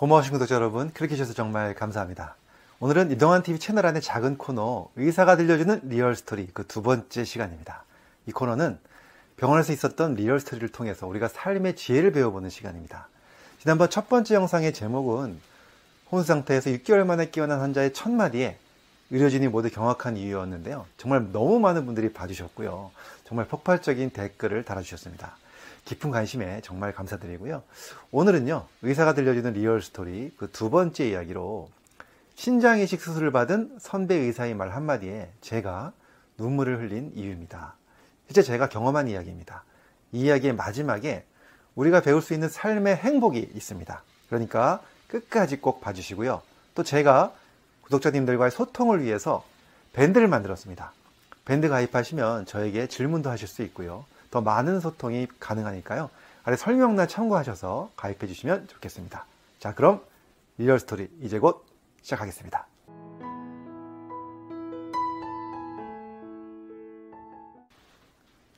[0.00, 2.34] 고마우신 구독자 여러분, 클릭해 주셔서 정말 감사합니다.
[2.78, 7.84] 오늘은 이동환 TV 채널 안의 작은 코너, 의사가 들려주는 real story 그 두 번째 시간입니다.
[8.24, 8.78] 이 코너는
[9.36, 13.08] 병원에서 있었던 real story를 통해서 우리가 삶의 지혜를 배워보는 시간입니다.
[13.58, 15.38] 지난번 첫 번째 영상의 제목은
[16.10, 18.56] 혼수 상태에서 6개월 만에 깨어난 환자의 첫 마디에
[19.10, 20.86] 의료진이 모두 경악한 이유였는데요.
[20.96, 22.90] 정말 너무 많은 분들이 봐주셨고요.
[23.24, 25.36] 정말 폭발적인 댓글을 달아주셨습니다.
[25.84, 27.62] 깊은 관심에 정말 감사드리고요.
[28.10, 31.70] 오늘은요, 의사가 들려주는 real story 그 두 번째 이야기로
[32.34, 35.92] 신장 이식 수술을 받은 선배 의사의 말 한마디에 제가
[36.38, 37.74] 눈물을 흘린 이유입니다.
[38.26, 39.64] 실제 제가 경험한 이야기입니다.
[40.12, 41.24] 이 이야기의 마지막에
[41.74, 44.02] 우리가 배울 수 있는 삶의 행복이 있습니다.
[44.28, 46.40] 그러니까 끝까지 꼭 봐주시고요.
[46.74, 47.32] 또 제가
[47.82, 49.44] 구독자님들과의 소통을 위해서
[49.92, 50.92] 밴드를 만들었습니다.
[51.44, 54.04] 밴드 가입하시면 저에게 질문도 하실 수 있고요.
[54.30, 56.10] 더 많은 소통이 가능하니까요.
[56.42, 59.26] 아래 설명란 참고하셔서 가입해 주시면 좋겠습니다.
[59.58, 60.00] 자, 그럼
[60.58, 61.64] real story 이제 곧
[62.02, 62.66] 시작하겠습니다.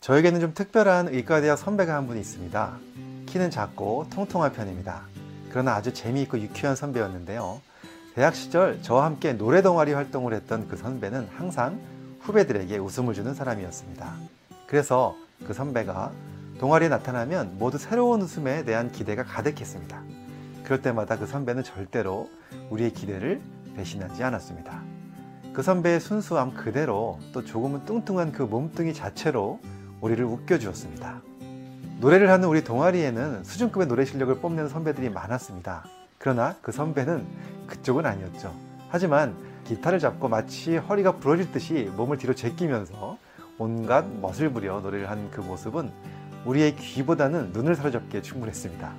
[0.00, 2.78] 저에게는 좀 특별한 의과대학 선배가 한 분이 있습니다.
[3.26, 5.02] 키는 작고 통통한 편입니다.
[5.50, 7.60] 그러나 아주 재미있고 유쾌한 선배였는데요.
[8.14, 11.80] 대학 시절 저와 함께 노래 동아리 활동을 했던 그 선배는 항상
[12.20, 14.16] 후배들에게 웃음을 주는 사람이었습니다.
[14.66, 16.12] 그래서 그 선배가
[16.58, 20.02] 동아리에 나타나면 모두 새로운 웃음에 대한 기대가 가득했습니다.
[20.64, 22.30] 그럴 때마다 그 선배는 절대로
[22.70, 23.40] 우리의 기대를
[23.76, 24.82] 배신하지 않았습니다.
[25.52, 29.60] 그 선배의 순수함 그대로 또 조금은 뚱뚱한 그 몸뚱이 자체로
[30.00, 31.20] 우리를 웃겨주었습니다.
[32.00, 35.84] 노래를 하는 우리 동아리에는 수준급의 노래 실력을 뽐내는 선배들이 많았습니다.
[36.18, 37.26] 그러나 그 선배는
[37.66, 38.54] 그쪽은 아니었죠.
[38.88, 43.18] 하지만 기타를 잡고 마치 허리가 부러질 듯이 몸을 뒤로 제끼면서
[43.58, 45.90] 온갖 멋을 부려 노래를 한 그 모습은
[46.44, 48.92] 우리의 귀보다는 눈을 사로잡기에 충분했습니다.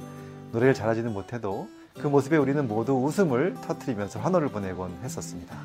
[0.52, 1.68] 노래를 잘하지는 못해도
[2.00, 5.58] 그 모습에 우리는 모두 웃음을 터트리면서 환호를 보내곤 했었습니다.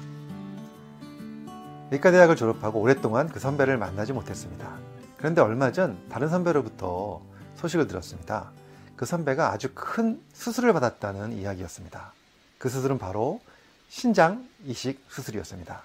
[1.91, 4.77] 의과대학을 졸업하고 오랫동안 그 선배를 만나지 못했습니다.
[5.17, 7.23] 그런데 얼마 전 다른 선배로부터
[7.57, 8.51] 소식을 들었습니다.
[8.97, 12.13] 그 선배가 아주 큰 수술을 받았다는 이야기였습니다.
[12.59, 13.41] 그 수술은 바로
[13.89, 15.83] 신장 이식 수술이었습니다.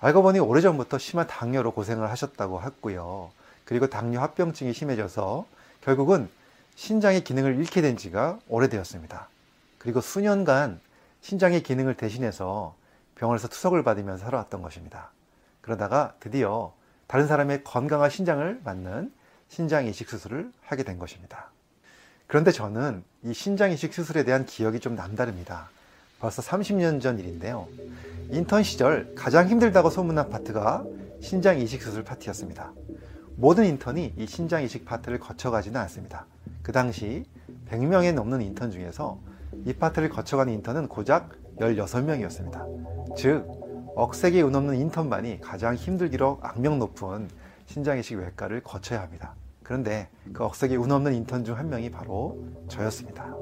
[0.00, 3.30] 알고 보니 오래전부터 심한 당뇨로 고생을 하셨다고 했고요.
[3.64, 5.46] 그리고 당뇨 합병증이 심해져서
[5.80, 6.28] 결국은
[6.76, 9.28] 신장의 기능을 잃게 된 지가 오래되었습니다.
[9.78, 10.80] 그리고 수년간
[11.20, 12.74] 신장의 기능을 대신해서
[13.14, 15.10] 병원에서 투석을 받으면서 살아왔던 것입니다.
[15.60, 16.74] 그러다가 드디어
[17.06, 19.12] 다른 사람의 건강한 신장을 받는
[19.48, 21.50] 신장 이식 수술을 하게 된 것입니다.
[22.26, 25.70] 그런데 저는 이 신장 이식 수술에 대한 기억이 좀 남다릅니다.
[26.24, 27.68] 벌써 30년 전 일인데요.
[28.30, 30.86] 인턴 시절 가장 힘들다고 소문난 파트가
[31.20, 32.72] 신장 이식 수술 파트였습니다.
[33.36, 36.24] 모든 인턴이 이 신장 이식 파트를 거쳐가지는 않습니다.
[36.62, 37.26] 그 당시
[37.68, 39.18] 100명에 넘는 인턴 중에서
[39.66, 43.16] 이 파트를 거쳐가는 인턴은 고작 16명이었습니다.
[43.18, 43.46] 즉,
[43.94, 47.28] 억세게 운 없는 인턴만이 가장 힘들기로 악명 높은
[47.66, 49.34] 신장 이식 외과를 거쳐야 합니다.
[49.62, 53.34] 그런데 그 억세게 운 없는 인턴 중 한 명이 바로 저였습니다.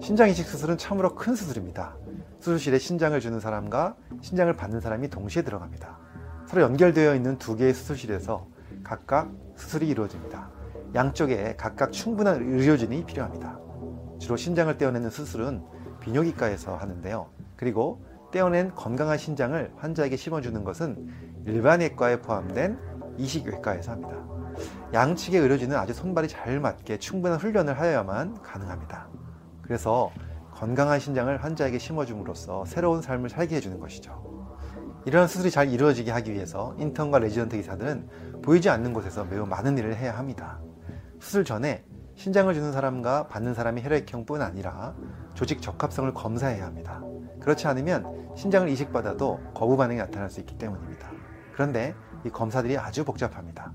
[0.00, 1.96] 신장 이식 수술은 참으로 큰 수술입니다.
[2.40, 5.98] 수술실에 신장을 주는 사람과 신장을 받는 사람이 동시에 들어갑니다.
[6.46, 8.46] 서로 연결되어 있는 두 개의 수술실에서
[8.82, 10.50] 각각 수술이 이루어집니다.
[10.94, 13.58] 양쪽에 각각 충분한 의료진이 필요합니다.
[14.18, 15.62] 주로 신장을 떼어내는 수술은
[16.00, 17.30] 비뇨기과에서 하는데요.
[17.56, 21.08] 그리고 떼어낸 건강한 신장을 환자에게 심어주는 것은
[21.46, 22.78] 일반외과에 포함된
[23.18, 24.16] 이식외과에서 합니다.
[24.92, 29.08] 양측의 의료진은 아주 손발이 잘 맞게 충분한 훈련을 하여야만 가능합니다.
[29.72, 30.10] 그래서
[30.50, 34.46] 건강한 신장을 환자에게 심어줌으로써 새로운 삶을 살게 해주는 것이죠.
[35.06, 39.96] 이러한 수술이 잘 이루어지게 하기 위해서 인턴과 레지던트 의사들은 보이지 않는 곳에서 매우 많은 일을
[39.96, 40.60] 해야 합니다.
[41.20, 44.94] 수술 전에 신장을 주는 사람과 받는 사람의 혈액형뿐 아니라
[45.32, 47.00] 조직 적합성을 검사해야 합니다.
[47.40, 51.10] 그렇지 않으면 신장을 이식받아도 거부 반응이 나타날 수 있기 때문입니다.
[51.54, 51.94] 그런데
[52.26, 53.72] 이 검사들이 아주 복잡합니다.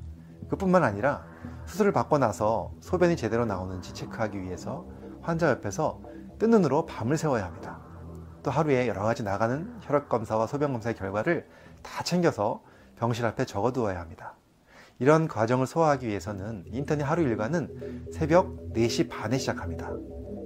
[0.48, 1.26] 그뿐만 아니라
[1.66, 4.86] 수술을 받고 나서 소변이 제대로 나오는지 체크하기 위해서
[5.28, 6.00] 환자 옆에서
[6.40, 7.82] 뜬 눈으로 밤을 새워야 합니다.
[8.44, 11.46] 또 하루에 여러 가지 나가는 혈액 검사와 소변 검사의 결과를
[11.84, 12.64] 다 챙겨서
[12.96, 14.36] 병실 앞에 적어두어야 합니다.
[15.00, 19.92] 이런 과정을 소화하기 위해서는 인턴이 하루 일과는 새벽 4시 반에 시작합니다.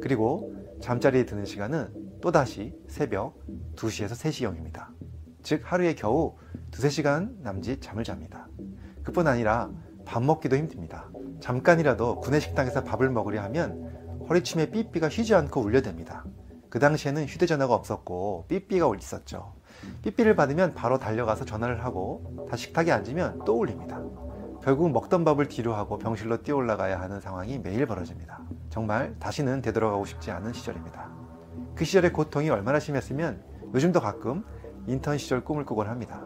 [0.01, 0.51] 그리고
[0.81, 3.35] 잠자리에 드는 시간은 또다시 새벽
[3.75, 4.87] 2시에서 3시경입니다.
[5.43, 6.37] 즉 하루에 겨우
[6.71, 8.47] 두세 시간 남짓 잠을 잡니다.
[9.03, 9.69] 그뿐 아니라
[10.05, 11.07] 밥 먹기도 힘듭니다.
[11.39, 16.23] 잠깐이라도 구내 식당에서 밥을 먹으려 하면 허리춤에 삐삐가 휘지 않고 울려댑니다.
[16.69, 19.53] 그 당시에는 휴대전화가 없었고 삐삐가 있었죠.
[20.03, 24.01] 삐삐를 받으면 바로 달려가서 전화를 하고 다시 식탁에 앉으면 또 울립니다.
[24.63, 28.41] 결국 먹던 밥을 뒤로 하고 병실로 뛰어 올라가야 하는 상황이 매일 벌어집니다.
[28.69, 31.09] 정말 다시는 되돌아가고 싶지 않은 시절입니다.
[31.75, 34.45] 그 시절의 고통이 얼마나 심했으면 요즘도 가끔
[34.87, 36.21] 인턴 시절 꿈을 꾸곤 합니다.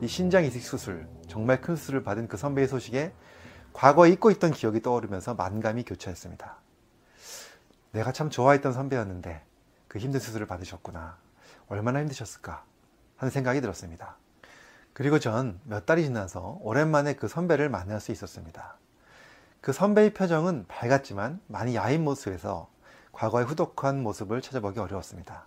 [0.00, 3.12] 이 신장 이식 수술, 정말 큰 수술을 받은 그 선배의 소식에
[3.72, 6.60] 과거에 잊고 있던 기억이 떠오르면서 만감이 교차했습니다.
[7.92, 9.42] 내가 참 좋아했던 선배였는데
[9.88, 11.16] 그 힘든 수술을 받으셨구나.
[11.68, 12.64] 얼마나 힘드셨을까
[13.16, 14.16] 하는 생각이 들었습니다.
[14.92, 18.76] 그리고 전 몇 달이 지나서 오랜만에 그 선배를 만날 수 있었습니다.
[19.60, 22.68] 그 선배의 표정은 밝았지만 많이 야인 모습에서
[23.12, 25.46] 과거의 후덕한 모습을 찾아보기 어려웠습니다.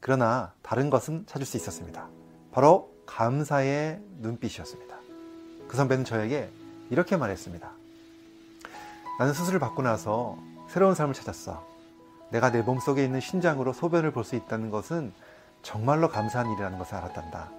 [0.00, 2.08] 그러나 다른 것은 찾을 수 있었습니다.
[2.52, 4.96] 바로 감사의 눈빛이었습니다.
[5.68, 6.50] 그 선배는 저에게
[6.90, 7.70] 이렇게 말했습니다.
[9.18, 10.36] 나는 수술을 받고 나서
[10.68, 11.75] 새로운 삶을 찾았어.
[12.30, 15.12] 내가 내 몸속에 있는 신장으로 소변을 볼 수 있다는 것은
[15.62, 17.50] 정말로 감사한 일이라는 것을 알았단다.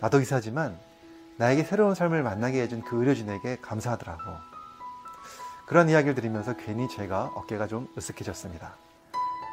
[0.00, 0.78] 나도 의사지만
[1.36, 4.22] 나에게 새로운 삶을 만나게 해준 그 의료진에게 감사하더라고.
[5.66, 8.70] 그런 이야기를 들으면서 괜히 제가 어깨가 좀 으쓱해졌습니다.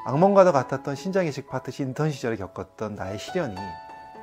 [0.05, 3.55] 악몽과도 같았던 신장 이식 파트 인턴 시절에 겪었던 나의 시련이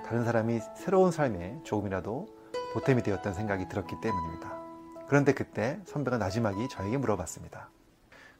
[0.07, 2.29] 다른 사람이 새로운 삶에 조금이라도
[2.75, 4.53] 보탬이 되었다는 생각이 들었기 때문입니다.
[5.09, 7.69] 그런데 그때 선배가 나지막이 저에게 물어봤습니다.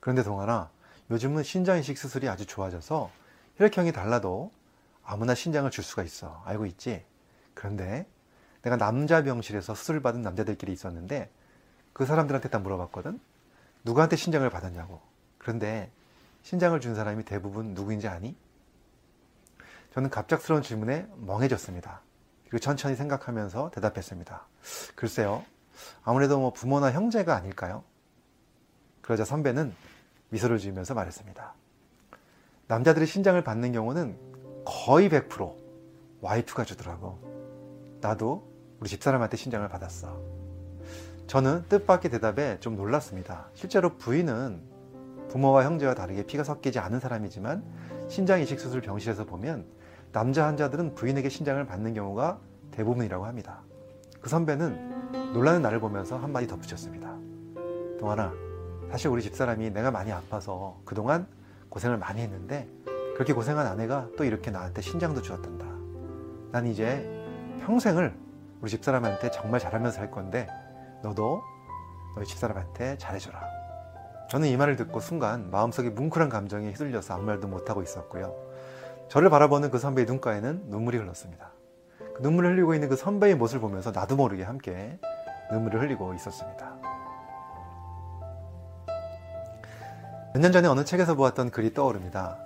[0.01, 0.71] 그런데 동아나
[1.13, 3.11] 요즘은 신장 이식 수술이 아주 좋아져서
[3.57, 4.51] 혈액형이 달라도
[5.05, 6.43] 아무나 신장을 줄 수가 있어.
[6.47, 7.05] 알고 있지?
[7.53, 8.07] 그런데
[8.63, 11.31] 내가 남자 병실에서 수술 받은 남자들끼리 있었는데
[11.93, 13.21] 그 사람들한테 다 물어봤거든?
[13.85, 15.03] 누구한테 신장을 받았냐고.
[15.37, 15.91] 그런데
[16.45, 18.35] 신장을 준 사람이 대부분 누구인지 아니?
[19.93, 22.01] 저는 갑작스러운 질문에 멍해졌습니다.
[22.45, 24.47] 그리고 천천히 생각하면서 대답했습니다.
[24.95, 25.45] 글쎄요.
[26.05, 27.85] 아무래도 뭐 부모나 형제가 아닐까요?
[29.03, 29.75] 그러자 선배는
[30.33, 31.55] 미소를 지으면서 말했습니다.
[32.67, 34.17] 남자들이 신장을 받는 경우는
[34.65, 35.55] 거의 100%
[36.23, 37.19] 와이프가 주더라고.
[38.01, 38.51] 나도
[38.81, 40.21] 우리 집사람한테 신장을 받았어.
[41.27, 43.49] 저는 뜻밖의 대답에 좀 놀랐습니다.
[43.55, 44.61] 실제로 부인은
[45.29, 47.63] 부모와 형제와 다르게 피가 섞이지 않은 사람이지만
[48.09, 49.67] 신장 이식 수술 병실에서 보면
[50.13, 52.39] 남자 환자들은 부인에게 신장을 받는 경우가
[52.71, 53.61] 대부분이라고 합니다.
[54.21, 57.17] 그 선배는 놀라는 나를 보면서 한마디 덧붙였습니다.
[57.99, 58.33] 동환아,
[58.93, 61.27] 사실 우리 집사람이 내가 많이 아파서 그동안
[61.71, 62.69] 고생을 많이 했는데
[63.15, 65.65] 그렇게 고생한 아내가 또 이렇게 나한테 신장도 주었단다.
[66.51, 67.03] 난 이제
[67.61, 68.15] 평생을
[68.61, 70.47] 우리 집사람한테 정말 잘하면서 살 건데
[71.03, 71.41] 너도
[72.15, 73.41] 너희 집사람한테 잘해줘라.
[74.29, 78.35] 저는 이 말을 듣고 순간 마음속에 뭉클한 감정에 휘둘려서 아무 말도 못하고 있었고요.
[79.09, 81.53] 저를 바라보는 그 선배의 눈가에는 눈물이 흘렀습니다.
[82.15, 84.99] 그 눈물을 흘리고 있는 그 선배의 모습을 보면서 나도 모르게 함께
[85.51, 86.72] 눈물을 흘리고 있었습니다.
[90.35, 92.39] 몇 년 전에 어느 책에서 보았던 글이 떠오릅니다.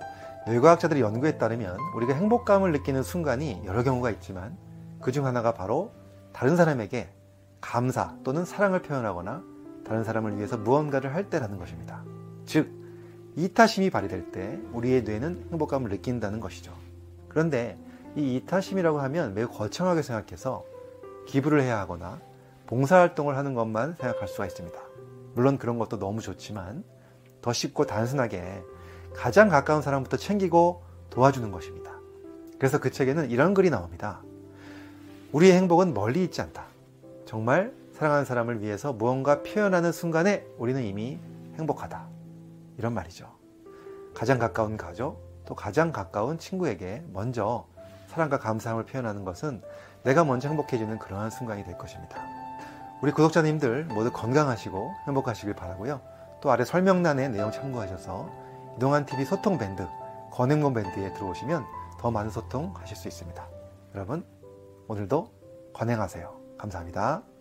[0.45, 4.57] 뇌과학자들의 연구에 따르면 우리가 행복감을 느끼는 순간이 여러 경우가 있지만
[5.01, 5.91] 그 중 하나가 바로
[6.33, 7.09] 다른 사람에게
[7.61, 9.43] 감사 또는 사랑을 표현하거나
[9.85, 12.03] 다른 사람을 위해서 무언가를 할 때라는 것입니다.
[12.45, 12.69] 즉,
[13.37, 16.73] 이타심이 발휘될 때 우리의 뇌는 행복감을 느낀다는 것이죠.
[17.29, 17.77] 그런데
[18.15, 20.65] 이 이타심이라고 하면 매우 거창하게 생각해서
[21.27, 22.19] 기부를 해야 하거나
[22.65, 24.77] 봉사활동을 하는 것만 생각할 수가 있습니다.
[25.35, 26.83] 물론 그런 것도 너무 좋지만
[27.41, 28.63] 더 쉽고 단순하게
[29.15, 31.91] 가장 가까운 사람부터 챙기고 도와주는 것입니다.
[32.59, 34.21] 그래서 그 책에는 이런 글이 나옵니다.
[35.31, 36.65] 우리의 행복은 멀리 있지 않다.
[37.25, 41.19] 정말 사랑하는 사람을 위해서 무언가 표현하는 순간에 우리는 이미
[41.57, 42.07] 행복하다.
[42.77, 43.27] 이런 말이죠.
[44.13, 47.67] 가장 가까운 가족, 또 가장 가까운 친구에게 먼저
[48.07, 49.61] 사랑과 감사함을 표현하는 것은
[50.03, 52.17] 내가 먼저 행복해지는 그러한 순간이 될 것입니다.
[53.01, 56.01] 우리 구독자님들 모두 건강하시고 행복하시길 바라고요.
[56.41, 58.29] 또 아래 설명란에 내용 참고하셔서
[58.77, 59.87] 이동한 TV 소통 밴드
[60.31, 61.65] 건행본 밴드에 들어오시면
[61.99, 63.47] 더 많은 소통 하실 수 있습니다.
[63.95, 64.25] 여러분
[64.87, 65.31] 오늘도
[65.73, 66.57] 건행하세요.
[66.57, 67.36] 감사합니다.